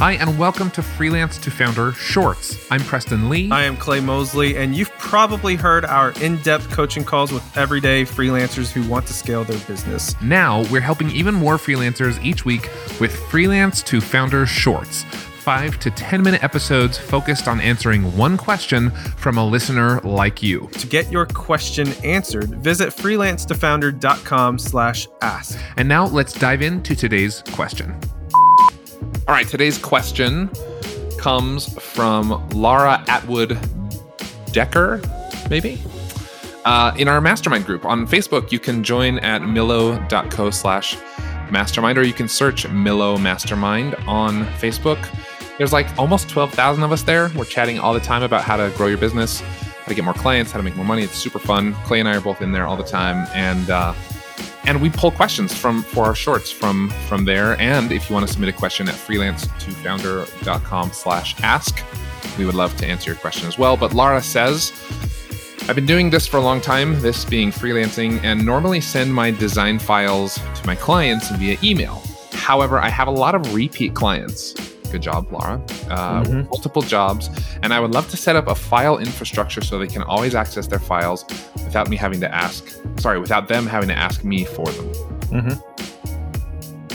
Hi, 0.00 0.12
and 0.12 0.38
welcome 0.38 0.70
to 0.70 0.82
Freelance 0.82 1.36
to 1.36 1.50
Founder 1.50 1.92
Shorts. 1.92 2.56
I'm 2.70 2.80
Preston 2.80 3.28
Lee. 3.28 3.50
I 3.50 3.64
am 3.64 3.76
Clay 3.76 4.00
Mosley, 4.00 4.56
and 4.56 4.74
you've 4.74 4.90
probably 4.92 5.56
heard 5.56 5.84
our 5.84 6.12
in 6.22 6.38
depth 6.38 6.70
coaching 6.70 7.04
calls 7.04 7.30
with 7.30 7.44
everyday 7.54 8.04
freelancers 8.04 8.72
who 8.72 8.82
want 8.88 9.06
to 9.08 9.12
scale 9.12 9.44
their 9.44 9.58
business. 9.66 10.18
Now, 10.22 10.62
we're 10.70 10.80
helping 10.80 11.10
even 11.10 11.34
more 11.34 11.58
freelancers 11.58 12.18
each 12.24 12.46
week 12.46 12.70
with 12.98 13.14
Freelance 13.28 13.82
to 13.82 14.00
Founder 14.00 14.46
Shorts. 14.46 15.04
Five 15.04 15.78
to 15.80 15.90
10 15.90 16.22
minute 16.22 16.42
episodes 16.42 16.96
focused 16.96 17.46
on 17.46 17.60
answering 17.60 18.16
one 18.16 18.38
question 18.38 18.92
from 19.18 19.36
a 19.36 19.46
listener 19.46 20.00
like 20.00 20.42
you. 20.42 20.70
To 20.78 20.86
get 20.86 21.12
your 21.12 21.26
question 21.26 21.88
answered, 22.04 22.48
visit 22.62 22.88
freelancetofounder.com 22.88 24.58
slash 24.60 25.08
ask. 25.20 25.58
And 25.76 25.86
now 25.86 26.06
let's 26.06 26.32
dive 26.32 26.62
into 26.62 26.96
today's 26.96 27.42
question. 27.52 28.00
All 29.30 29.36
right, 29.36 29.46
today's 29.46 29.78
question 29.78 30.50
comes 31.16 31.72
from 31.78 32.48
Laura 32.48 33.04
Atwood 33.06 33.56
Decker, 34.50 35.00
maybe? 35.48 35.80
Uh, 36.64 36.92
in 36.98 37.06
our 37.06 37.20
mastermind 37.20 37.64
group 37.64 37.84
on 37.84 38.08
Facebook, 38.08 38.50
you 38.50 38.58
can 38.58 38.82
join 38.82 39.20
at 39.20 39.42
millo.co 39.42 40.50
slash 40.50 40.96
mastermind, 41.48 41.96
or 41.96 42.02
you 42.02 42.12
can 42.12 42.26
search 42.26 42.64
Millo 42.64 43.22
Mastermind 43.22 43.94
on 44.08 44.46
Facebook. 44.56 44.98
There's 45.58 45.72
like 45.72 45.96
almost 45.96 46.28
12,000 46.28 46.82
of 46.82 46.90
us 46.90 47.04
there. 47.04 47.30
We're 47.36 47.44
chatting 47.44 47.78
all 47.78 47.94
the 47.94 48.00
time 48.00 48.24
about 48.24 48.42
how 48.42 48.56
to 48.56 48.72
grow 48.76 48.88
your 48.88 48.98
business, 48.98 49.38
how 49.42 49.86
to 49.86 49.94
get 49.94 50.04
more 50.04 50.12
clients, 50.12 50.50
how 50.50 50.56
to 50.56 50.64
make 50.64 50.74
more 50.74 50.84
money. 50.84 51.04
It's 51.04 51.14
super 51.14 51.38
fun. 51.38 51.74
Clay 51.84 52.00
and 52.00 52.08
I 52.08 52.16
are 52.16 52.20
both 52.20 52.42
in 52.42 52.50
there 52.50 52.66
all 52.66 52.76
the 52.76 52.82
time. 52.82 53.28
And, 53.32 53.70
uh, 53.70 53.94
and 54.64 54.80
we 54.80 54.90
pull 54.90 55.10
questions 55.10 55.54
from 55.54 55.82
for 55.82 56.04
our 56.04 56.14
shorts 56.14 56.50
from 56.50 56.90
from 57.08 57.24
there. 57.24 57.60
And 57.60 57.92
if 57.92 58.08
you 58.08 58.14
want 58.14 58.26
to 58.26 58.32
submit 58.32 58.48
a 58.48 58.56
question 58.56 58.88
at 58.88 58.94
freelance2founder.com 58.94 60.92
slash 60.92 61.40
ask, 61.42 61.84
we 62.38 62.44
would 62.44 62.54
love 62.54 62.76
to 62.78 62.86
answer 62.86 63.10
your 63.10 63.18
question 63.18 63.48
as 63.48 63.58
well. 63.58 63.76
But 63.76 63.94
Laura 63.94 64.22
says, 64.22 64.72
I've 65.68 65.76
been 65.76 65.86
doing 65.86 66.10
this 66.10 66.26
for 66.26 66.38
a 66.38 66.40
long 66.40 66.60
time, 66.60 67.00
this 67.00 67.24
being 67.24 67.50
freelancing, 67.50 68.22
and 68.24 68.44
normally 68.44 68.80
send 68.80 69.14
my 69.14 69.30
design 69.30 69.78
files 69.78 70.34
to 70.36 70.66
my 70.66 70.74
clients 70.74 71.30
via 71.30 71.56
email. 71.62 72.02
However, 72.32 72.78
I 72.78 72.88
have 72.88 73.08
a 73.08 73.12
lot 73.12 73.34
of 73.34 73.54
repeat 73.54 73.94
clients. 73.94 74.54
Good 74.90 75.02
job, 75.02 75.30
Laura. 75.30 75.60
Uh, 75.88 76.22
Mhm. 76.24 76.48
Multiple 76.50 76.82
jobs, 76.82 77.30
and 77.62 77.72
I 77.72 77.78
would 77.80 77.92
love 77.92 78.08
to 78.10 78.16
set 78.16 78.34
up 78.36 78.48
a 78.48 78.54
file 78.54 78.98
infrastructure 78.98 79.60
so 79.62 79.78
they 79.78 79.86
can 79.86 80.02
always 80.02 80.34
access 80.34 80.66
their 80.66 80.78
files 80.80 81.24
without 81.64 81.88
me 81.88 81.96
having 81.96 82.20
to 82.20 82.34
ask. 82.34 82.64
Sorry, 82.98 83.18
without 83.20 83.46
them 83.48 83.66
having 83.66 83.88
to 83.88 83.96
ask 83.96 84.24
me 84.24 84.44
for 84.44 84.66
them. 84.66 84.92
Mhm. 85.30 85.62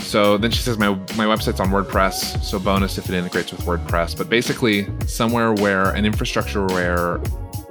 So 0.02 0.36
then 0.38 0.50
she 0.50 0.60
says 0.62 0.78
my 0.78 0.90
my 1.16 1.24
website's 1.24 1.58
on 1.58 1.70
WordPress, 1.70 2.42
so 2.42 2.58
bonus 2.58 2.96
if 2.98 3.08
it 3.08 3.14
integrates 3.14 3.50
with 3.50 3.62
WordPress. 3.62 4.16
But 4.16 4.28
basically, 4.28 4.86
somewhere 5.06 5.52
where 5.52 5.90
an 5.90 6.04
infrastructure 6.06 6.64
where 6.66 7.18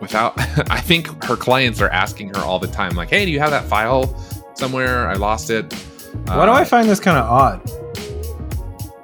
without 0.02 0.34
I 0.70 0.82
think 0.82 1.24
her 1.24 1.38
clients 1.38 1.80
are 1.82 1.90
asking 1.90 2.30
her 2.36 2.40
all 2.42 2.60
the 2.60 2.68
time, 2.68 2.96
like, 2.96 3.10
"Hey, 3.10 3.26
do 3.26 3.32
you 3.32 3.40
have 3.40 3.52
that 3.52 3.66
file 3.66 4.14
somewhere? 4.56 5.08
I 5.08 5.14
lost 5.14 5.50
it." 5.50 5.72
Why 6.26 6.46
do 6.46 6.52
Uh, 6.52 6.56
I 6.56 6.64
find 6.66 6.90
this 6.90 7.00
kind 7.00 7.18
of 7.18 7.26
odd? 7.26 7.62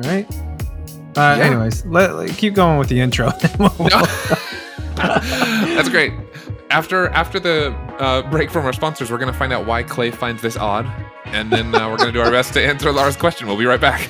Right? 0.05 0.27
Uh, 1.17 1.35
Yeah. 1.37 1.45
Anyways, 1.45 1.85
let, 1.85 2.15
let- 2.15 2.29
keep 2.37 2.53
going 2.53 2.77
with 2.77 2.89
the 2.89 2.99
intro. 3.01 3.31
No. 3.79 4.05
That's 4.95 5.89
great. 5.89 6.13
After 6.69 7.07
after 7.09 7.39
the 7.39 7.73
uh, 7.99 8.21
break 8.29 8.49
from 8.49 8.65
our 8.65 8.73
sponsors, 8.73 9.09
we're 9.11 9.17
gonna 9.17 9.33
find 9.33 9.51
out 9.51 9.65
why 9.65 9.83
Clay 9.83 10.11
finds 10.11 10.41
this 10.41 10.55
odd, 10.57 10.85
and 11.25 11.51
then 11.51 11.73
uh, 11.75 11.89
we're 11.89 11.97
gonna 11.97 12.11
do 12.11 12.21
our 12.21 12.31
best 12.31 12.53
to 12.53 12.63
answer 12.65 12.91
Laura's 12.91 13.17
question. 13.17 13.47
We'll 13.47 13.57
be 13.57 13.65
right 13.65 13.81
back. 13.81 14.09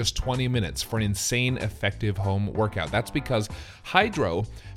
just 0.00 0.16
20 0.16 0.48
minutes 0.48 0.82
for 0.82 0.96
an 0.96 1.02
insane 1.02 1.58
effective 1.58 2.16
home 2.16 2.50
workout. 2.54 2.90
That's 2.90 3.10
because 3.10 3.50
Hydrow 3.82 4.46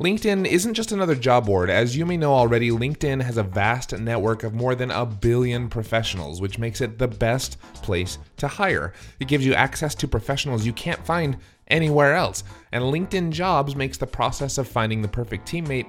LinkedIn 0.00 0.46
isn't 0.46 0.74
just 0.74 0.92
another 0.92 1.16
job 1.16 1.46
board. 1.46 1.68
As 1.68 1.96
you 1.96 2.06
may 2.06 2.16
know 2.16 2.32
already, 2.32 2.70
LinkedIn 2.70 3.20
has 3.20 3.36
a 3.36 3.42
vast 3.42 3.98
network 3.98 4.44
of 4.44 4.54
more 4.54 4.76
than 4.76 4.92
a 4.92 5.04
billion 5.04 5.68
professionals, 5.68 6.40
which 6.40 6.56
makes 6.56 6.80
it 6.80 6.98
the 6.98 7.08
best 7.08 7.60
place 7.74 8.18
to 8.36 8.46
hire. 8.46 8.92
It 9.18 9.26
gives 9.26 9.44
you 9.44 9.54
access 9.54 9.96
to 9.96 10.06
professionals 10.06 10.64
you 10.64 10.72
can't 10.72 11.04
find 11.04 11.36
anywhere 11.66 12.14
else. 12.14 12.44
And 12.70 12.84
LinkedIn 12.84 13.30
Jobs 13.30 13.74
makes 13.74 13.98
the 13.98 14.06
process 14.06 14.56
of 14.56 14.68
finding 14.68 15.02
the 15.02 15.08
perfect 15.08 15.48
teammate 15.48 15.88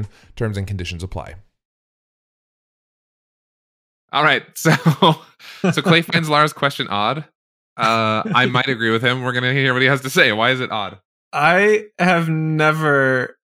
Terms 0.35 0.57
and 0.57 0.67
conditions 0.67 1.03
apply. 1.03 1.35
All 4.11 4.23
right. 4.23 4.43
So 5.61 5.71
so 5.71 5.81
Clay 5.81 6.01
finds 6.01 6.29
Laura's 6.29 6.53
question 6.53 6.87
odd. 6.87 7.25
Uh, 7.77 8.23
I 8.33 8.45
might 8.45 8.67
agree 8.67 8.91
with 8.91 9.01
him. 9.03 9.23
We're 9.23 9.31
gonna 9.31 9.53
hear 9.53 9.73
what 9.73 9.81
he 9.81 9.87
has 9.87 10.01
to 10.01 10.09
say. 10.09 10.31
Why 10.31 10.51
is 10.51 10.59
it 10.59 10.71
odd? 10.71 10.99
I 11.33 11.85
have 11.97 12.29
never. 12.29 13.37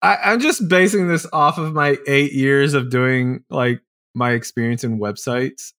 I, 0.00 0.16
I'm 0.24 0.40
just 0.40 0.68
basing 0.68 1.08
this 1.08 1.26
off 1.32 1.58
of 1.58 1.72
my 1.72 1.98
eight 2.06 2.32
years 2.32 2.74
of 2.74 2.90
doing 2.90 3.44
like 3.50 3.80
my 4.14 4.32
experience 4.32 4.84
in 4.84 4.98
websites. 4.98 5.72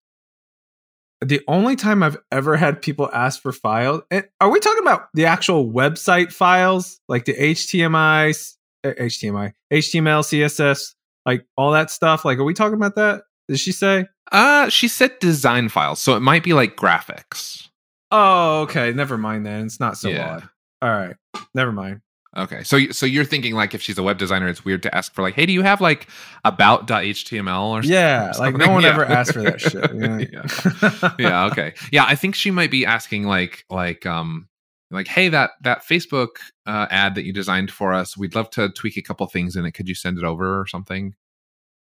The 1.20 1.40
only 1.46 1.76
time 1.76 2.02
I've 2.02 2.18
ever 2.30 2.56
had 2.56 2.82
people 2.82 3.08
ask 3.12 3.40
for 3.40 3.52
files, 3.52 4.02
and 4.10 4.26
are 4.40 4.50
we 4.50 4.60
talking 4.60 4.82
about 4.82 5.08
the 5.14 5.26
actual 5.26 5.70
website 5.70 6.32
files, 6.32 7.00
like 7.08 7.24
the 7.26 7.34
HTML, 7.34 8.54
eh, 8.84 8.94
HTML, 8.94 9.52
HTML, 9.72 10.20
CSS, 10.22 10.94
like 11.26 11.44
all 11.56 11.72
that 11.72 11.90
stuff? 11.90 12.24
Like, 12.24 12.38
are 12.38 12.44
we 12.44 12.54
talking 12.54 12.74
about 12.76 12.96
that? 12.96 13.22
Did 13.48 13.58
she 13.60 13.72
say? 13.72 14.06
Uh, 14.30 14.68
she 14.68 14.88
said 14.88 15.18
design 15.20 15.68
files, 15.68 15.98
so 16.00 16.14
it 16.16 16.20
might 16.20 16.42
be 16.44 16.52
like 16.54 16.76
graphics. 16.76 17.68
Oh, 18.10 18.60
okay. 18.62 18.92
Never 18.92 19.16
mind 19.18 19.44
then. 19.46 19.66
It's 19.66 19.80
not 19.80 19.96
so 19.96 20.08
Yeah. 20.10 20.28
odd. 20.36 20.48
All 20.82 20.90
right. 20.90 21.16
Never 21.54 21.72
mind. 21.72 22.00
Okay. 22.36 22.62
So 22.62 22.78
so 22.92 23.04
you're 23.04 23.24
thinking 23.24 23.54
like 23.54 23.74
if 23.74 23.82
she's 23.82 23.98
a 23.98 24.02
web 24.02 24.16
designer, 24.18 24.48
it's 24.48 24.64
weird 24.64 24.82
to 24.84 24.94
ask 24.94 25.12
for 25.14 25.20
like, 25.22 25.34
hey, 25.34 25.44
do 25.46 25.52
you 25.52 25.62
have 25.62 25.80
like 25.82 26.08
about.html 26.44 27.62
or 27.70 27.82
Yeah, 27.82 28.30
or 28.30 28.32
like 28.38 28.56
no 28.56 28.70
one 28.70 28.82
Yeah. 28.82 28.88
ever 28.90 29.04
asked 29.04 29.32
for 29.34 29.42
that 29.42 29.60
shit. 29.60 29.90
yeah. 30.32 31.14
yeah, 31.18 31.44
okay. 31.46 31.74
Yeah, 31.90 32.04
I 32.06 32.14
think 32.14 32.34
she 32.34 32.50
might 32.50 32.70
be 32.70 32.86
asking 32.86 33.24
like 33.24 33.64
like 33.70 34.06
um 34.06 34.48
like 34.92 35.08
hey 35.08 35.28
that 35.28 35.52
that 35.62 35.84
Facebook 35.84 36.36
uh, 36.66 36.86
ad 36.90 37.14
that 37.14 37.24
you 37.24 37.32
designed 37.32 37.70
for 37.70 37.92
us, 37.92 38.16
we'd 38.16 38.34
love 38.34 38.50
to 38.50 38.68
tweak 38.70 38.96
a 38.96 39.02
couple 39.02 39.26
things 39.26 39.56
in 39.56 39.64
it. 39.64 39.72
Could 39.72 39.88
you 39.88 39.94
send 39.94 40.18
it 40.18 40.24
over 40.24 40.60
or 40.60 40.66
something? 40.66 41.14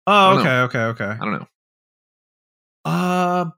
Oh, 0.05 0.39
okay, 0.39 0.59
okay, 0.61 0.79
okay. 0.79 1.05
I 1.05 1.17
don't 1.17 1.33
know. 1.33 1.47
Uh, 2.85 3.49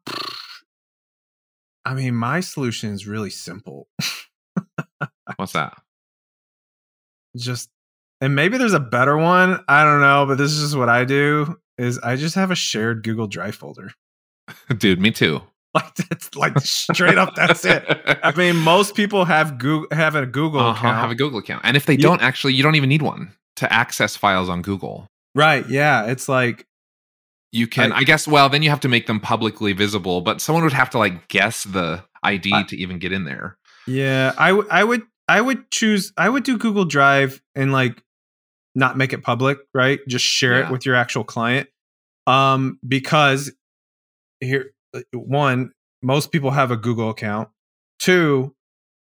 I 1.85 1.93
mean, 1.93 2.15
my 2.15 2.39
solution 2.39 2.91
is 2.91 3.07
really 3.07 3.29
simple. 3.29 3.87
What's 5.35 5.53
that? 5.53 5.73
Just, 7.37 7.69
and 8.21 8.35
maybe 8.35 8.57
there's 8.57 8.73
a 8.73 8.79
better 8.79 9.15
one. 9.15 9.63
I 9.67 9.83
don't 9.83 10.01
know, 10.01 10.25
but 10.25 10.39
this 10.39 10.51
is 10.51 10.61
just 10.61 10.77
what 10.77 10.89
I 10.89 11.05
do. 11.05 11.55
Is 11.77 11.99
I 11.99 12.15
just 12.15 12.35
have 12.35 12.51
a 12.51 12.55
shared 12.55 13.03
Google 13.03 13.27
Drive 13.27 13.55
folder. 13.55 13.91
Dude, 14.77 14.99
me 14.99 15.11
too. 15.11 15.41
Like 15.75 15.93
that's 15.95 16.35
like 16.35 16.59
straight 16.61 17.17
up. 17.19 17.35
That's 17.35 17.63
it. 17.63 17.83
I 18.23 18.31
mean, 18.35 18.55
most 18.55 18.95
people 18.95 19.25
have 19.25 19.57
Google 19.59 19.87
have 19.95 20.15
a 20.15 20.25
Google 20.25 20.61
Uh-huh, 20.61 20.71
account. 20.87 20.97
have 20.97 21.11
a 21.11 21.15
Google 21.15 21.39
account. 21.39 21.61
And 21.63 21.77
if 21.77 21.85
they 21.85 21.93
You- 21.93 21.99
don't 21.99 22.21
actually, 22.21 22.53
you 22.55 22.63
don't 22.63 22.75
even 22.75 22.89
need 22.89 23.01
one 23.03 23.33
to 23.57 23.71
access 23.71 24.15
files 24.15 24.49
on 24.49 24.61
Google. 24.63 25.07
right? 25.35 25.67
Yeah, 25.69 26.05
it's 26.05 26.27
like 26.27 26.65
You 27.51 27.67
can, 27.67 27.91
I- 27.91 27.97
I, 27.97 28.03
guess, 28.03 28.27
well, 28.27 28.49
then 28.49 28.63
you 28.63 28.69
have 28.71 28.79
to 28.81 28.87
make 28.87 29.05
them 29.07 29.19
publicly 29.19 29.73
visible, 29.73 30.21
but 30.21 30.39
someone 30.41 30.63
would 30.63 30.73
have 30.73 30.89
to 30.91 30.97
like 30.97 31.27
guess 31.27 31.63
the 31.65 32.03
ID 32.23 32.51
I- 32.53 32.63
to 32.63 32.75
even 32.77 32.97
get 32.99 33.11
in 33.11 33.25
there. 33.25 33.57
Yeah, 33.85 34.33
I 34.37 34.49
w- 34.49 34.67
I 34.71 34.83
would 34.83 35.03
I 35.27 35.39
would 35.41 35.69
choose 35.71 36.11
I 36.17 36.29
would 36.29 36.43
do 36.43 36.57
Google 36.57 36.85
Drive 36.85 37.41
and 37.55 37.71
like 37.71 38.01
not 38.75 38.97
make 38.97 39.13
it 39.13 39.21
public, 39.23 39.59
right? 39.75 39.99
Just 40.07 40.25
share 40.25 40.59
Yeah. 40.59 40.65
it 40.65 40.71
with 40.71 40.85
your 40.85 40.95
actual 40.95 41.23
client. 41.23 41.69
Um 42.27 42.79
because 42.87 43.51
here 44.41 44.71
one, 45.13 45.71
most 46.01 46.31
people 46.31 46.51
have 46.51 46.71
a 46.71 46.77
Google 46.77 47.09
account. 47.09 47.49
Two, 47.99 48.55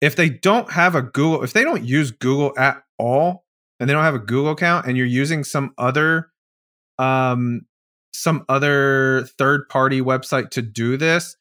if 0.00 0.16
they 0.16 0.28
don't 0.28 0.70
have 0.72 0.94
a 0.94 1.02
Google 1.02 1.42
if 1.42 1.52
they 1.52 1.64
don't 1.64 1.84
use 1.84 2.10
Google 2.10 2.52
at 2.58 2.82
all 2.98 3.44
and 3.80 3.88
they 3.88 3.94
don't 3.94 4.04
have 4.04 4.14
a 4.14 4.18
Google 4.18 4.52
account 4.52 4.86
and 4.86 4.96
you're 4.96 5.06
using 5.06 5.44
some 5.44 5.72
other 5.78 6.30
um 6.98 7.62
some 8.12 8.44
other 8.48 9.26
third 9.38 9.68
party 9.68 10.00
website 10.00 10.50
to 10.50 10.62
do 10.62 10.96
this, 10.96 11.36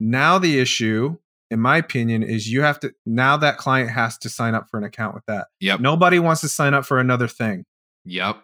now 0.00 0.38
the 0.38 0.58
issue 0.58 1.16
in 1.50 1.60
my 1.60 1.76
opinion 1.76 2.22
is 2.22 2.50
you 2.50 2.62
have 2.62 2.80
to 2.80 2.92
now 3.06 3.36
that 3.36 3.56
client 3.58 3.90
has 3.90 4.18
to 4.18 4.28
sign 4.28 4.54
up 4.54 4.68
for 4.70 4.78
an 4.78 4.84
account 4.84 5.14
with 5.14 5.24
that 5.26 5.46
Yep. 5.60 5.80
nobody 5.80 6.18
wants 6.18 6.40
to 6.40 6.48
sign 6.48 6.74
up 6.74 6.84
for 6.86 6.98
another 6.98 7.28
thing 7.28 7.64
Yep. 8.06 8.42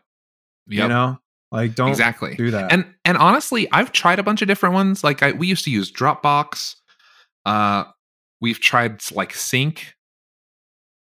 you 0.82 0.88
know 0.88 1.18
like 1.52 1.74
don't 1.74 1.88
exactly. 1.88 2.34
do 2.34 2.50
that 2.50 2.72
And 2.72 2.84
and 3.04 3.16
honestly, 3.16 3.66
I've 3.72 3.92
tried 3.92 4.18
a 4.18 4.22
bunch 4.22 4.42
of 4.42 4.48
different 4.48 4.74
ones. 4.74 5.02
Like 5.02 5.22
I, 5.22 5.32
we 5.32 5.46
used 5.46 5.64
to 5.64 5.70
use 5.70 5.90
Dropbox. 5.90 6.74
Uh, 7.46 7.84
we've 8.40 8.60
tried 8.60 9.00
like 9.12 9.32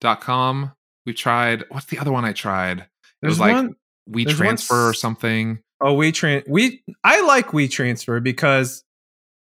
Sync.com. 0.02 0.72
We 1.06 1.14
tried 1.14 1.64
what's 1.70 1.88
the 1.88 1.98
other 2.00 2.12
one 2.12 2.26
I 2.26 2.34
tried? 2.34 2.80
It 2.82 2.88
there's 3.22 3.32
was 3.34 3.40
like 3.40 3.54
one 3.56 3.76
WeTransfer 4.10 4.90
or 4.90 4.94
something. 4.94 5.60
oh 5.82 5.94
we 5.94 6.12
tran 6.12 6.44
we 6.48 6.84
i 7.04 7.22
like 7.22 7.48
WeTransfer 7.48 8.22
because 8.24 8.84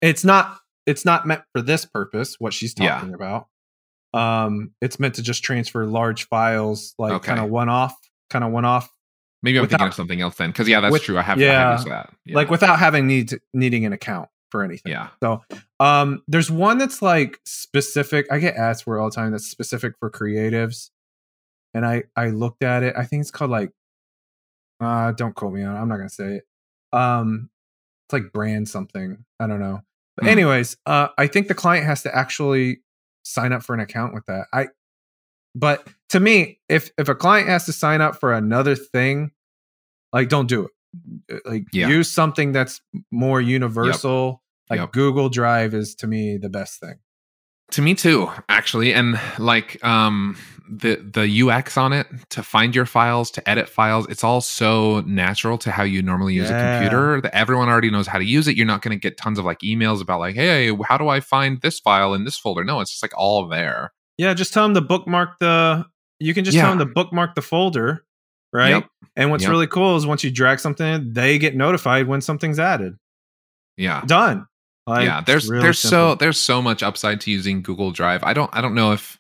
it's 0.02 0.24
not 0.24 0.60
it's 0.86 1.06
not 1.06 1.26
meant 1.26 1.42
for 1.54 1.62
this 1.62 1.86
purpose 1.86 2.36
what 2.40 2.54
she's 2.54 2.74
Yeah. 2.78 2.96
talking 2.96 3.14
about 3.14 3.48
um 4.14 4.72
it's 4.82 5.00
meant 5.00 5.16
to 5.16 5.24
just 5.24 5.44
transfer 5.44 5.86
large 5.86 6.28
files 6.28 6.94
like 7.00 7.14
Okay. 7.14 7.28
kind 7.30 7.40
of 7.40 7.50
one 7.50 7.68
off 7.70 7.96
kind 8.30 8.44
of 8.46 8.52
one 8.52 8.64
off 8.66 8.90
Maybe 9.44 9.60
I'm 9.60 9.68
thinking 9.68 9.88
of 9.88 9.94
something 9.94 10.22
else 10.22 10.36
then. 10.36 10.50
Because 10.52 10.68
yeah, 10.68 10.80
that's 10.80 10.92
with- 10.94 11.04
true. 11.04 11.18
I 11.18 11.22
have, 11.22 11.38
I 11.38 11.42
yeah, 11.42 11.70
have 11.70 11.80
used 11.80 11.92
that. 11.92 12.14
Yeah. 12.26 12.36
like 12.36 12.50
without 12.50 12.80
having 12.80 13.06
need 13.06 13.30
to, 13.30 13.40
needing 13.54 13.86
an 13.86 13.94
account 13.94 14.30
for 14.50 14.64
anything 14.64 14.92
yeah. 14.92 15.10
So, 15.22 15.42
um, 15.80 16.24
there's 16.28 16.50
one 16.50 16.78
that's 16.78 17.02
like 17.02 17.40
specific. 17.46 18.26
I 18.32 18.40
get 18.40 18.56
asked 18.56 18.86
for 18.86 19.00
all 19.00 19.10
the 19.10 19.16
time. 19.16 19.32
That's 19.32 19.46
specific 19.48 19.96
for 20.00 20.10
creatives, 20.10 20.90
and 21.74 21.86
I 21.86 22.04
I 22.16 22.28
looked 22.30 22.64
at 22.64 22.84
it. 22.84 22.96
I 22.98 23.04
think 23.06 23.22
it's 23.22 23.32
called 23.32 23.52
like, 23.52 23.72
uh, 24.80 25.12
don't 25.14 25.34
quote 25.36 25.54
me 25.54 25.64
on. 25.64 25.76
it. 25.76 25.80
I'm 25.80 25.88
not 25.90 25.98
gonna 25.98 26.10
say 26.10 26.36
it. 26.36 26.48
Um, 26.98 27.50
it's 28.08 28.14
like 28.14 28.32
brand 28.32 28.70
something. 28.70 29.26
I 29.40 29.48
don't 29.48 29.60
know. 29.60 29.82
But 30.16 30.26
Hmm. 30.26 30.30
anyways, 30.30 30.78
uh, 30.86 31.08
I 31.18 31.28
think 31.28 31.48
the 31.48 31.56
client 31.56 31.86
has 31.86 32.04
to 32.04 32.16
actually 32.16 32.82
sign 33.24 33.52
up 33.54 33.64
for 33.64 33.74
an 33.74 33.80
account 33.80 34.14
with 34.14 34.26
that. 34.28 34.46
I, 34.54 34.68
but 35.56 35.88
to 36.10 36.20
me, 36.20 36.60
if 36.70 36.92
if 36.98 37.10
a 37.10 37.16
client 37.16 37.48
has 37.50 37.66
to 37.66 37.74
sign 37.74 38.02
up 38.02 38.20
for 38.20 38.34
another 38.34 38.76
thing, 38.76 39.32
like 40.12 40.30
don't 40.30 40.48
do 40.48 40.66
it. 40.66 40.72
Uh, 41.36 41.50
Like 41.52 41.66
Yeah. 41.72 41.88
use 41.88 42.12
something 42.12 42.52
that's 42.52 42.82
more 43.12 43.42
universal. 43.42 44.42
Like 44.70 44.80
Yep. 44.80 44.92
Google 44.94 45.30
Drive 45.30 45.74
is 45.74 45.96
to 45.96 46.08
me 46.08 46.38
the 46.38 46.50
best 46.50 46.80
thing. 46.80 46.96
To 47.72 47.82
me 47.82 47.96
too, 47.96 48.30
actually, 48.50 48.94
and 48.94 49.20
like 49.40 49.84
um 49.84 50.38
the 50.70 50.96
the 50.96 51.42
UX 51.42 51.78
on 51.78 51.92
it 51.92 52.08
to 52.30 52.42
find 52.44 52.76
your 52.76 52.86
files, 52.86 53.30
to 53.32 53.50
edit 53.50 53.68
files, 53.68 54.06
it's 54.10 54.24
all 54.24 54.42
so 54.42 55.02
natural 55.02 55.58
to 55.60 55.72
how 55.72 55.84
you 55.84 56.02
normally 56.02 56.34
use 56.36 56.50
Yeah. 56.50 56.58
a 56.58 56.62
computer 56.80 57.20
that 57.22 57.36
everyone 57.36 57.70
already 57.70 57.90
knows 57.92 58.08
how 58.08 58.18
to 58.20 58.24
use 58.26 58.48
it. 58.48 58.56
You're 58.56 58.66
not 58.68 58.82
going 58.82 58.96
to 58.98 59.02
get 59.02 59.18
tons 59.18 59.40
of 59.40 59.46
like 59.46 59.60
emails 59.60 60.02
about 60.02 60.20
like, 60.20 60.36
hey, 60.36 60.72
how 60.88 60.98
do 60.98 61.10
I 61.10 61.20
find 61.20 61.60
this 61.62 61.80
file 61.80 62.14
in 62.14 62.24
this 62.24 62.38
folder? 62.38 62.64
No, 62.64 62.80
it's 62.80 62.92
just 62.92 63.04
like 63.04 63.14
all 63.18 63.48
there. 63.48 63.92
Yeah, 64.18 64.34
just 64.34 64.54
tell 64.54 64.64
them 64.64 64.74
to 64.76 64.82
bookmark 64.82 65.40
the. 65.40 65.86
You 66.20 66.34
can 66.34 66.46
just 66.46 66.58
tell 66.58 66.70
them 66.70 66.80
to 66.80 66.86
bookmark 66.86 67.36
the 67.36 67.42
folder, 67.42 68.06
right? 68.54 68.70
Yep. 68.70 68.88
And 69.16 69.32
what's 69.32 69.44
Yep. 69.44 69.50
really 69.52 69.68
cool 69.68 69.96
is 69.98 70.06
once 70.06 70.24
you 70.24 70.32
drag 70.32 70.60
something, 70.60 70.86
in, 70.86 71.14
they 71.14 71.38
get 71.38 71.56
notified 71.56 72.08
when 72.08 72.22
something's 72.22 72.60
added. 72.60 72.98
Yeah. 73.78 74.02
Done. 74.06 74.48
Like, 74.86 75.06
yeah, 75.06 75.22
there's 75.22 75.50
really 75.50 75.64
there's 75.64 75.80
so 75.80 76.16
there's 76.16 76.40
so 76.40 76.62
much 76.62 76.84
upside 76.84 77.22
to 77.22 77.32
using 77.32 77.62
Google 77.62 77.92
Drive. 77.92 78.24
I 78.24 78.34
don't 78.34 78.50
I 78.54 78.62
don't 78.62 78.76
know 78.76 78.92
if 78.92 79.18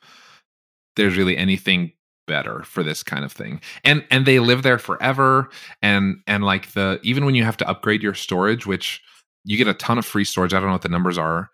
there's 0.95 1.17
really 1.17 1.37
anything 1.37 1.93
better 2.27 2.63
for 2.63 2.83
this 2.83 3.01
kind 3.01 3.23
of 3.25 3.31
thing. 3.31 3.61
And 3.83 4.05
and 4.11 4.25
they 4.25 4.39
live 4.39 4.63
there 4.63 4.77
forever 4.77 5.49
and 5.81 6.17
and 6.27 6.43
like 6.43 6.71
the 6.73 6.99
even 7.03 7.25
when 7.25 7.35
you 7.35 7.43
have 7.45 7.57
to 7.57 7.67
upgrade 7.67 8.03
your 8.03 8.13
storage, 8.13 8.65
which 8.65 9.01
you 9.45 9.57
get 9.57 9.67
a 9.67 9.73
ton 9.73 9.97
of 9.97 10.05
free 10.05 10.25
storage. 10.25 10.53
I 10.53 10.57
don't 10.59 10.67
know 10.67 10.73
what 10.73 10.81
the 10.83 10.89
numbers 10.89 11.17
are. 11.17 11.49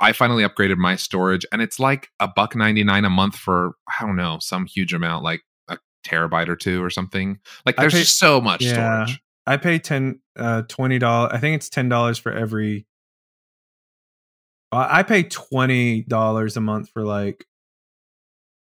I 0.00 0.12
finally 0.12 0.42
upgraded 0.44 0.76
my 0.76 0.96
storage 0.96 1.44
and 1.52 1.60
it's 1.60 1.78
like 1.78 2.08
a 2.20 2.26
buck 2.28 2.56
99 2.56 3.04
a 3.04 3.10
month 3.10 3.36
for 3.36 3.72
I 4.00 4.04
don't 4.06 4.16
know, 4.16 4.38
some 4.40 4.66
huge 4.66 4.94
amount 4.94 5.24
like 5.24 5.42
a 5.68 5.78
terabyte 6.06 6.48
or 6.48 6.56
two 6.56 6.82
or 6.82 6.90
something. 6.90 7.38
Like 7.66 7.76
there's 7.76 7.92
pay- 7.92 8.00
just 8.00 8.18
so 8.18 8.40
much 8.40 8.62
Yeah. 8.62 9.04
storage. 9.04 9.20
I 9.46 9.58
pay 9.58 9.78
ten, 9.78 10.20
uh, 10.38 10.62
twenty 10.62 10.98
dollars. 10.98 11.32
I 11.34 11.38
think 11.38 11.56
it's 11.56 11.68
ten 11.68 11.88
dollars 11.90 12.16
for 12.18 12.32
every. 12.32 12.86
I 14.72 15.02
pay 15.04 15.22
twenty 15.22 16.02
dollars 16.02 16.56
a 16.56 16.60
month 16.60 16.88
for 16.92 17.04
like, 17.04 17.46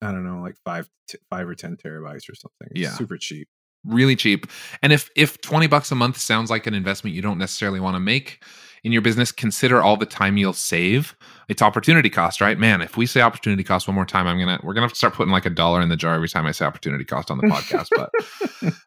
I 0.02 0.12
don't 0.12 0.24
know, 0.24 0.42
like 0.42 0.56
five, 0.64 0.88
t- 1.08 1.18
five 1.30 1.48
or 1.48 1.54
ten 1.54 1.76
terabytes 1.76 2.28
or 2.28 2.34
something. 2.34 2.68
It's 2.72 2.80
Yeah. 2.80 2.90
super 2.90 3.16
cheap. 3.16 3.48
really 3.86 4.16
cheap. 4.16 4.46
And 4.82 4.92
if 4.94 5.10
if 5.14 5.40
20 5.42 5.66
bucks 5.66 5.92
a 5.92 5.94
month 5.94 6.16
sounds 6.16 6.48
like 6.50 6.66
an 6.66 6.72
investment 6.72 7.14
you 7.14 7.20
don't 7.20 7.36
necessarily 7.36 7.80
want 7.80 7.94
to 7.96 8.00
make 8.00 8.42
in 8.84 8.92
your 8.92 9.02
business, 9.02 9.32
consider 9.32 9.82
all 9.82 9.96
the 9.96 10.06
time 10.06 10.36
you'll 10.36 10.52
save. 10.52 11.16
It's 11.48 11.62
opportunity 11.62 12.10
cost, 12.10 12.40
right? 12.40 12.58
Man, 12.58 12.82
if 12.82 12.96
we 12.96 13.06
say 13.06 13.20
opportunity 13.22 13.64
cost 13.64 13.88
one 13.88 13.94
more 13.94 14.04
time, 14.06 14.26
I'm 14.26 14.38
gonna 14.38 14.60
we're 14.62 14.74
gonna 14.74 14.84
have 14.86 14.92
to 14.92 14.96
start 14.98 15.14
putting 15.14 15.32
like 15.32 15.46
a 15.46 15.50
dollar 15.50 15.80
in 15.80 15.88
the 15.88 15.96
jar 15.96 16.14
every 16.14 16.28
time 16.28 16.46
I 16.46 16.52
say 16.52 16.64
opportunity 16.66 17.04
cost 17.04 17.30
on 17.30 17.38
the 17.38 17.44
podcast. 17.48 17.88
but, 17.96 18.10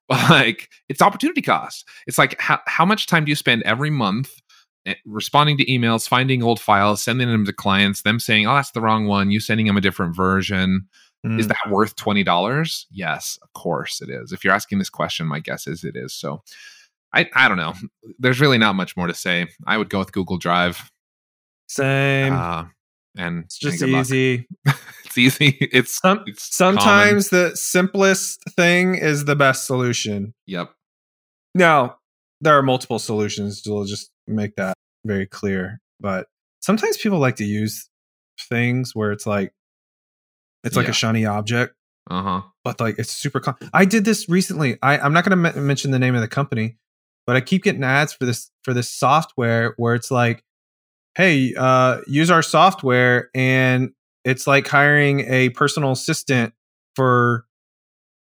but 0.08 0.30
like 0.30 0.70
it's 0.88 1.02
opportunity 1.02 1.42
cost. 1.42 1.86
It's 2.06 2.18
like 2.18 2.40
how 2.40 2.60
how 2.68 2.86
much 2.86 3.08
time 3.08 3.26
do 3.26 3.30
you 3.32 3.36
spend 3.36 3.64
every 3.64 3.90
month 3.90 4.32
eh, 4.86 4.94
responding 5.06 5.58
to 5.58 5.66
emails, 5.66 6.08
finding 6.08 6.44
old 6.44 6.60
files, 6.60 7.02
sending 7.04 7.28
them 7.28 7.46
to 7.46 7.54
clients, 7.54 8.04
them 8.04 8.20
saying, 8.20 8.48
Oh, 8.48 8.54
that's 8.56 8.72
the 8.72 8.82
wrong 8.82 9.08
one, 9.08 9.32
you 9.32 9.40
sending 9.40 9.66
them 9.66 9.78
a 9.78 9.82
different 9.82 10.16
version 10.16 10.88
is 11.26 11.48
Mm. 11.48 11.50
that 11.50 11.72
worth 11.72 11.96
$20 11.96 12.86
yes 12.92 13.40
of 13.42 13.52
course 13.54 14.02
it 14.02 14.10
is 14.10 14.32
if 14.32 14.44
you're 14.46 14.54
asking 14.54 14.78
this 14.78 14.90
question 14.90 15.26
my 15.26 15.40
guess 15.40 15.66
is 15.68 15.84
it 15.84 15.96
is 15.96 16.14
so 16.14 16.42
i 17.14 17.28
i 17.36 17.48
don't 17.48 17.58
know 17.58 17.74
there's 18.20 18.40
really 18.40 18.58
not 18.58 18.76
much 18.76 18.96
more 18.98 19.08
to 19.08 19.14
say 19.14 19.48
i 19.66 19.78
would 19.78 19.90
go 19.90 20.00
with 20.00 20.12
google 20.12 20.38
drive 20.38 20.90
Same. 21.70 22.34
uh, 22.34 22.66
and 23.18 23.46
it's 23.46 23.58
just 23.58 23.82
easy. 23.82 24.48
it's 25.06 25.18
easy 25.18 25.58
it's, 25.60 26.00
Some, 26.02 26.24
it's 26.28 26.56
common. 26.58 26.80
sometimes 26.80 27.30
the 27.30 27.56
simplest 27.56 28.44
thing 28.56 28.96
is 28.96 29.26
the 29.26 29.36
best 29.36 29.66
solution. 29.66 30.34
yep 30.46 30.70
Now, 31.56 31.98
there 32.42 32.56
are 32.58 32.62
multiple 32.62 33.00
solutions. 33.00 33.64
We'll 33.66 33.86
just 33.86 34.12
make 34.28 34.56
that 34.58 34.76
very 35.06 35.26
clear. 35.26 35.80
But 36.00 36.28
sometimes 36.62 36.98
people 36.98 37.18
like 37.18 37.38
to 37.38 37.44
use 37.46 37.90
things 38.50 38.92
where 38.94 39.12
it's 39.12 39.26
like 39.26 39.52
it's 40.64 40.76
like 40.76 40.86
Yeah. 40.86 40.92
a 40.92 40.94
shiny 40.94 41.26
object, 41.26 41.74
uh-huh 42.12 42.42
but 42.64 42.80
like 42.80 43.00
it's 43.00 43.10
super. 43.12 43.40
Com- 43.40 43.56
I 43.74 43.86
did 43.86 44.06
this 44.06 44.30
recently. 44.30 44.78
I, 44.84 45.00
I'm 45.00 45.14
not 45.14 45.24
going 45.26 45.42
to 45.42 45.50
m- 45.58 45.66
mention 45.66 45.90
the 45.92 45.98
name 46.00 46.14
of 46.14 46.22
the 46.22 46.28
company, 46.28 46.78
but 47.28 47.36
I 47.36 47.42
keep 47.42 47.64
getting 47.64 47.84
ads 47.84 48.14
for 48.14 48.26
this 48.26 48.50
for 48.64 48.74
this 48.74 48.90
software 48.90 49.76
where 49.78 49.94
it's 49.96 50.10
like, 50.12 50.44
hey, 51.16 51.54
uh, 51.58 52.00
use 52.08 52.32
our 52.32 52.42
software, 52.44 53.30
and 53.36 53.92
it's 54.26 54.48
like 54.48 54.68
hiring 54.68 55.22
a 55.22 55.50
personal 55.50 55.92
assistant 55.92 56.54
for 56.96 57.46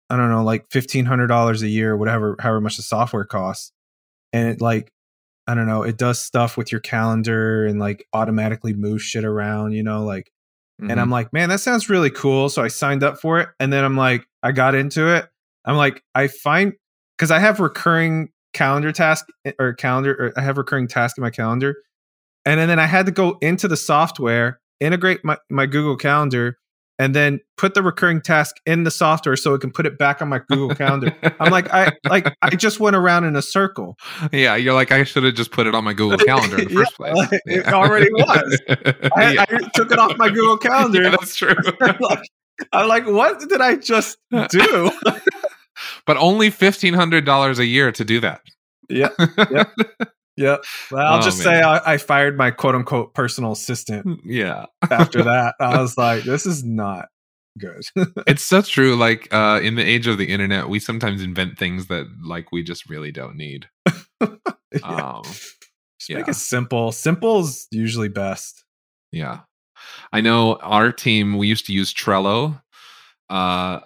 I 0.09 0.17
don't 0.17 0.29
know, 0.29 0.43
like 0.43 0.65
fifteen 0.71 1.05
hundred 1.05 1.27
dollars 1.27 1.63
a 1.63 1.67
year, 1.67 1.97
whatever, 1.97 2.35
however 2.39 2.61
much 2.61 2.77
the 2.77 2.83
software 2.83 3.25
costs, 3.25 3.71
and 4.33 4.49
it 4.49 4.61
like 4.61 4.91
I 5.47 5.55
don't 5.55 5.67
know, 5.67 5.83
it 5.83 5.97
does 5.97 6.19
stuff 6.19 6.55
with 6.57 6.71
your 6.71 6.81
calendar 6.81 7.65
and 7.65 7.79
like 7.79 8.05
automatically 8.13 8.73
moves 8.73 9.03
shit 9.03 9.25
around, 9.25 9.73
you 9.73 9.83
know, 9.83 10.03
like. 10.05 10.31
Mhm. 10.81 10.91
And 10.91 10.99
I'm 10.99 11.11
like, 11.11 11.31
man, 11.31 11.49
that 11.49 11.59
sounds 11.59 11.87
really 11.89 12.09
cool. 12.09 12.49
So 12.49 12.63
I 12.63 12.67
signed 12.67 13.03
up 13.03 13.19
for 13.19 13.39
it, 13.39 13.49
and 13.59 13.71
then 13.71 13.83
I'm 13.83 13.95
like, 13.97 14.25
I 14.41 14.51
got 14.51 14.75
into 14.75 15.07
it. 15.15 15.27
I'm 15.65 15.77
like, 15.77 16.03
I 16.15 16.27
find 16.27 16.73
because 17.17 17.31
I 17.31 17.39
have 17.39 17.59
recurring 17.59 18.29
calendar 18.53 18.91
task 18.91 19.25
eh, 19.45 19.51
or 19.59 19.73
calendar, 19.73 20.13
or 20.13 20.33
I 20.37 20.41
have 20.41 20.57
recurring 20.57 20.87
task 20.87 21.17
in 21.17 21.21
my 21.21 21.29
calendar, 21.31 21.75
and 22.45 22.59
then, 22.59 22.67
then 22.67 22.79
I 22.79 22.85
had 22.85 23.05
to 23.07 23.11
go 23.11 23.37
into 23.41 23.67
the 23.67 23.77
software, 23.77 24.59
integrate 24.79 25.23
my 25.23 25.37
my 25.49 25.65
Google 25.65 25.95
Calendar, 25.97 26.57
and 26.99 27.15
then 27.15 27.39
put 27.57 27.73
the 27.73 27.81
recurring 27.81 28.21
task 28.21 28.55
in 28.65 28.83
the 28.83 28.91
software 28.91 29.35
so 29.35 29.53
it 29.53 29.61
can 29.61 29.71
put 29.71 29.85
it 29.85 29.97
back 29.97 30.21
on 30.21 30.29
my 30.29 30.39
Google 30.49 30.75
Calendar. 30.75 31.15
I'm 31.39 31.51
like, 31.51 31.73
I 31.73 31.91
like 32.09 32.33
I 32.41 32.51
just 32.51 32.79
went 32.79 32.95
around 32.95 33.23
in 33.23 33.35
a 33.35 33.41
circle. 33.41 33.97
yeah, 34.31 34.55
you're 34.55 34.73
like, 34.73 34.91
I 34.91 35.03
should 35.03 35.23
have 35.23 35.33
just 35.35 35.51
put 35.51 35.65
it 35.67 35.73
on 35.73 35.83
my 35.83 35.93
Google 35.93 36.17
Calendar 36.25 36.59
in 36.59 36.67
the 36.67 36.73
first 36.75 36.93
Yeah, 36.99 37.13
place. 37.13 37.39
it 37.45 37.67
already 37.73 38.09
was. 38.11 38.61
I, 39.15 39.33
yeah. 39.33 39.45
I 39.49 39.57
took 39.73 39.91
it 39.91 39.97
off 39.99 40.17
my 40.17 40.29
Google 40.29 40.57
Calendar. 40.69 41.01
Yeah, 41.03 41.09
that's 41.11 41.35
true. 41.35 41.55
Like, 41.99 42.29
I'm 42.71 42.87
like, 42.87 43.07
what 43.07 43.39
did 43.49 43.61
I 43.61 43.75
just 43.77 44.17
do? 44.49 44.91
But 46.05 46.17
only 46.17 46.49
fifteen 46.49 46.93
hundred 46.93 47.25
dollars 47.25 47.59
a 47.59 47.65
year 47.65 47.91
to 47.91 48.03
do 48.05 48.19
that. 48.21 48.41
yeah, 48.89 49.09
yeah, 49.51 49.63
yeah. 50.37 50.57
Well, 50.91 51.05
I'll 51.05 51.17
Oh, 51.19 51.21
just 51.21 51.37
man. 51.39 51.43
say 51.45 51.61
I, 51.61 51.93
I 51.93 51.97
fired 51.97 52.37
my 52.37 52.51
quote 52.51 52.75
unquote 52.75 53.13
personal 53.13 53.51
assistant 53.51 54.19
Yeah, 54.25 54.65
after 54.89 55.23
that. 55.23 55.55
I 55.59 55.79
was 55.81 55.97
like, 55.97 56.23
this 56.23 56.45
is 56.45 56.63
not 56.63 57.07
good. 57.59 57.81
it's 58.27 58.43
so 58.43 58.61
true. 58.61 58.95
Like 58.95 59.27
uh, 59.33 59.59
in 59.63 59.75
the 59.75 59.83
age 59.83 60.07
of 60.07 60.17
the 60.17 60.29
internet, 60.29 60.69
we 60.69 60.79
sometimes 60.79 61.21
invent 61.21 61.57
things 61.57 61.87
that 61.87 62.07
like 62.25 62.51
we 62.51 62.63
just 62.63 62.89
really 62.89 63.11
don't 63.11 63.35
need. 63.35 63.67
Yeah. 64.21 64.29
Um, 64.81 65.21
Just 65.23 66.09
make 66.09 66.25
yeah. 66.25 66.31
it 66.31 66.35
simple. 66.35 66.91
Simple's 66.91 67.67
usually 67.71 68.09
best. 68.09 68.63
Yeah. 69.11 69.41
I 70.11 70.21
know 70.21 70.55
our 70.55 70.91
team, 70.91 71.37
we 71.37 71.47
used 71.47 71.67
to 71.67 71.73
use 71.73 71.93
Trello. 71.93 72.59
Uh, 73.29 73.81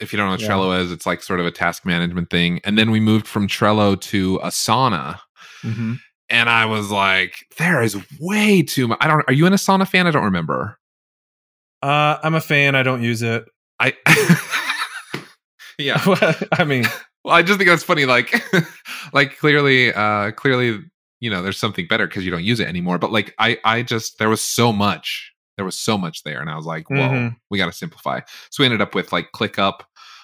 if 0.00 0.12
you 0.12 0.16
don't 0.16 0.26
know 0.26 0.32
what 0.32 0.40
Yeah. 0.40 0.48
Trello 0.48 0.80
is, 0.80 0.92
it's 0.92 1.06
like 1.06 1.22
sort 1.22 1.40
of 1.40 1.46
a 1.46 1.50
task 1.50 1.84
management 1.86 2.30
thing. 2.30 2.60
And 2.64 2.78
then 2.78 2.90
we 2.90 3.00
moved 3.00 3.26
from 3.26 3.46
Trello 3.48 4.00
to 4.00 4.38
Asana. 4.40 5.18
Mm-hmm. 5.62 5.94
And 6.30 6.48
I 6.48 6.66
was 6.66 6.90
like, 6.90 7.46
there 7.58 7.82
is 7.82 7.96
way 8.20 8.62
too 8.62 8.88
much. 8.88 8.98
I 9.00 9.06
don't, 9.08 9.24
are 9.28 9.32
you 9.32 9.46
an 9.46 9.52
Asana 9.52 9.86
fan? 9.88 10.06
I 10.06 10.10
don't 10.10 10.24
remember. 10.24 10.78
Uh, 11.82 12.18
I'm 12.22 12.34
a 12.34 12.40
fan. 12.40 12.74
I 12.74 12.82
don't 12.82 13.02
use 13.02 13.22
it. 13.22 13.44
I, 13.78 13.94
yeah. 15.78 16.02
I 16.52 16.64
mean, 16.64 16.84
Well, 17.24 17.34
I 17.34 17.42
just 17.42 17.56
think 17.58 17.70
that's 17.70 17.82
funny. 17.82 18.04
Like, 18.04 18.44
like 19.14 19.38
clearly, 19.38 19.94
uh, 19.94 20.32
clearly, 20.32 20.80
you 21.20 21.30
know, 21.30 21.42
there's 21.42 21.56
something 21.56 21.86
better 21.86 22.06
because 22.06 22.22
you 22.22 22.30
don't 22.30 22.44
use 22.44 22.60
it 22.60 22.68
anymore. 22.68 22.98
But 22.98 23.12
like, 23.12 23.34
I, 23.38 23.56
I 23.64 23.82
just 23.82 24.18
there 24.18 24.28
was 24.28 24.42
so 24.42 24.74
much, 24.74 25.32
there 25.56 25.64
was 25.64 25.76
so 25.78 25.96
much 25.96 26.22
there, 26.24 26.40
and 26.40 26.50
I 26.50 26.56
was 26.56 26.66
like, 26.66 26.88
whoa, 26.90 26.96
Mhm. 27.10 27.36
we 27.50 27.58
got 27.58 27.66
to 27.66 27.72
simplify. 27.72 28.20
So 28.50 28.62
we 28.62 28.66
ended 28.66 28.80
up 28.80 28.94
with 28.94 29.12
like 29.12 29.32
ClickUp, 29.32 29.80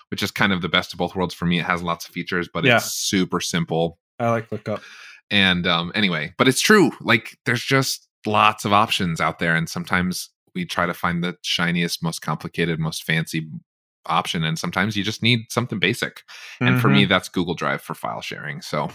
which 0.09 0.23
is 0.23 0.31
kind 0.31 0.53
of 0.53 0.61
the 0.63 0.69
best 0.69 0.93
of 0.93 0.99
both 0.99 1.15
worlds 1.15 1.35
for 1.35 1.47
me. 1.47 1.59
It 1.61 1.67
has 1.67 1.83
lots 1.83 2.07
of 2.09 2.13
features, 2.13 2.49
but 2.53 2.65
Yeah. 2.65 2.77
it's 2.77 2.93
super 2.93 3.41
simple. 3.41 3.99
I 4.19 4.29
like 4.31 4.51
ClickUp. 4.51 4.83
And 5.31 5.67
um, 5.67 5.93
anyway, 5.95 6.35
but 6.37 6.49
it's 6.49 6.61
true. 6.61 6.91
Like, 7.01 7.39
there's 7.47 7.63
just 7.63 8.09
lots 8.27 8.65
of 8.65 8.73
options 8.73 9.21
out 9.21 9.39
there, 9.39 9.55
and 9.55 9.69
sometimes 9.69 10.31
we 10.55 10.65
try 10.65 10.85
to 10.87 10.95
find 10.95 11.23
the 11.23 11.37
shiniest, 11.43 12.03
most 12.03 12.21
complicated, 12.23 12.81
most 12.81 13.05
fancy 13.05 13.47
option, 14.07 14.43
and 14.43 14.59
sometimes 14.59 14.97
you 14.97 15.05
just 15.05 15.23
need 15.23 15.41
something 15.51 15.79
basic. 15.79 16.23
And 16.59 16.81
for 16.81 16.89
me, 16.89 17.05
that's 17.05 17.29
Google 17.29 17.55
Drive 17.55 17.81
for 17.83 17.95
file 17.95 18.21
sharing. 18.23 18.61
So, 18.63 18.91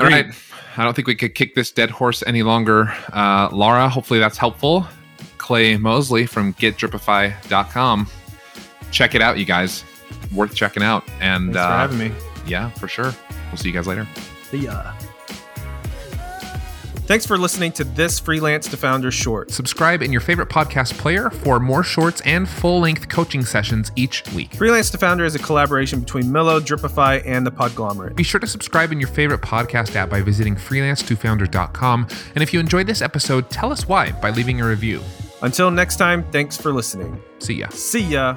all 0.00 0.06
Agreed. 0.06 0.26
right. 0.26 0.34
I 0.76 0.84
don't 0.84 0.94
think 0.94 1.06
we 1.06 1.14
could 1.14 1.34
kick 1.34 1.54
this 1.54 1.70
dead 1.70 1.90
horse 1.90 2.22
any 2.26 2.42
longer. 2.42 2.92
Uh, 3.12 3.48
Laura, 3.52 3.88
hopefully 3.88 4.18
that's 4.20 4.38
helpful. 4.38 4.86
Clay 5.38 5.76
Mosley 5.76 6.24
from 6.26 6.54
getdripify.com. 6.54 8.06
Check 8.90 9.14
it 9.14 9.22
out, 9.22 9.38
you 9.38 9.44
guys. 9.44 9.84
Worth 10.34 10.54
checking 10.54 10.82
out. 10.82 11.04
And 11.20 11.52
Thanks 11.54 11.58
for 11.66 11.72
uh, 11.72 11.78
having 11.78 11.98
me. 11.98 12.12
yeah, 12.46 12.70
for 12.70 12.88
sure. 12.88 13.12
We'll 13.50 13.56
see 13.56 13.68
you 13.68 13.74
guys 13.74 13.86
later. 13.86 14.06
See 14.50 14.58
ya. 14.58 14.92
Thanks 17.04 17.26
for 17.26 17.36
listening 17.36 17.72
to 17.72 17.84
this 17.84 18.18
Freelance 18.20 18.68
to 18.68 18.76
Founder 18.76 19.10
short. 19.10 19.50
Subscribe 19.50 20.02
in 20.02 20.12
your 20.12 20.20
favorite 20.20 20.48
podcast 20.48 20.96
player 20.98 21.30
for 21.30 21.58
more 21.58 21.82
shorts 21.82 22.20
and 22.22 22.48
full 22.48 22.80
length 22.80 23.08
coaching 23.08 23.44
sessions 23.44 23.90
each 23.96 24.22
week. 24.34 24.54
Freelance 24.54 24.88
to 24.90 24.98
Founder 24.98 25.24
is 25.24 25.34
a 25.34 25.38
collaboration 25.40 26.00
between 26.00 26.24
Millo, 26.24 26.60
Dripify, 26.60 27.22
and 27.26 27.46
the 27.46 27.50
Podglomerate. 27.50 28.14
Be 28.14 28.22
sure 28.22 28.40
to 28.40 28.46
subscribe 28.46 28.92
in 28.92 29.00
your 29.00 29.08
favorite 29.08 29.40
podcast 29.40 29.96
app 29.96 30.10
by 30.10 30.22
visiting 30.22 30.54
freelance2founder.com. 30.54 32.06
And 32.34 32.42
if 32.42 32.54
you 32.54 32.60
enjoyed 32.60 32.86
this 32.86 33.02
episode, 33.02 33.50
tell 33.50 33.72
us 33.72 33.88
why 33.88 34.12
by 34.12 34.30
leaving 34.30 34.60
a 34.60 34.66
review. 34.66 35.02
Until 35.42 35.70
next 35.72 35.96
time, 35.96 36.24
thanks 36.30 36.56
for 36.56 36.72
listening. 36.72 37.20
See 37.40 37.54
ya. 37.54 37.68
See 37.70 38.00
ya. 38.00 38.36